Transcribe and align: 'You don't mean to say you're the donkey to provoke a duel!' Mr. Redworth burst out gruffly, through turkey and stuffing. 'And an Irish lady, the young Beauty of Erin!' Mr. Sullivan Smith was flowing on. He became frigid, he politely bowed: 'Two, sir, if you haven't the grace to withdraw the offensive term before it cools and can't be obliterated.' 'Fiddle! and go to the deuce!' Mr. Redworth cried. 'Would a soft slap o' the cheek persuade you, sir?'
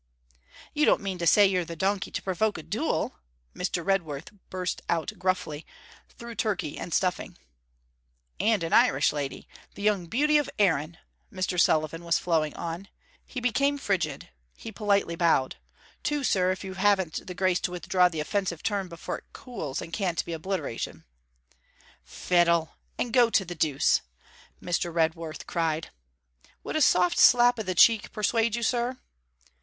'You 0.73 0.83
don't 0.85 1.01
mean 1.03 1.19
to 1.19 1.27
say 1.27 1.45
you're 1.45 1.63
the 1.63 1.75
donkey 1.75 2.09
to 2.09 2.23
provoke 2.23 2.57
a 2.57 2.63
duel!' 2.63 3.19
Mr. 3.55 3.85
Redworth 3.85 4.31
burst 4.49 4.81
out 4.89 5.11
gruffly, 5.19 5.63
through 6.09 6.33
turkey 6.33 6.75
and 6.75 6.91
stuffing. 6.91 7.37
'And 8.39 8.63
an 8.63 8.73
Irish 8.73 9.13
lady, 9.13 9.47
the 9.75 9.83
young 9.83 10.07
Beauty 10.07 10.39
of 10.39 10.49
Erin!' 10.57 10.97
Mr. 11.31 11.59
Sullivan 11.61 11.99
Smith 11.99 12.05
was 12.07 12.17
flowing 12.17 12.55
on. 12.55 12.87
He 13.27 13.39
became 13.39 13.77
frigid, 13.77 14.29
he 14.57 14.71
politely 14.71 15.15
bowed: 15.15 15.57
'Two, 16.01 16.23
sir, 16.23 16.49
if 16.49 16.63
you 16.63 16.73
haven't 16.73 17.27
the 17.27 17.35
grace 17.35 17.59
to 17.59 17.71
withdraw 17.71 18.09
the 18.09 18.19
offensive 18.21 18.63
term 18.63 18.89
before 18.89 19.19
it 19.19 19.25
cools 19.33 19.83
and 19.83 19.93
can't 19.93 20.25
be 20.25 20.33
obliterated.' 20.33 21.03
'Fiddle! 22.05 22.73
and 22.97 23.13
go 23.13 23.29
to 23.29 23.45
the 23.45 23.53
deuce!' 23.53 24.01
Mr. 24.59 24.91
Redworth 24.91 25.45
cried. 25.45 25.91
'Would 26.63 26.75
a 26.75 26.81
soft 26.81 27.19
slap 27.19 27.59
o' 27.59 27.61
the 27.61 27.75
cheek 27.75 28.11
persuade 28.11 28.55
you, 28.55 28.63
sir?' 28.63 28.97